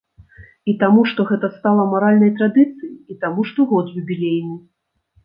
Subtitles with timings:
[0.71, 4.57] І таму што гэта стала маральнай традыцыяй, і таму што год юбілейны.